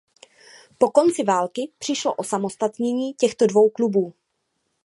Po 0.77 0.91
konci 0.91 1.23
války 1.23 1.71
přišlo 1.79 2.13
osamostatnění 2.13 3.13
těchto 3.13 3.47
dvou 3.47 3.69
klubů. 3.69 4.13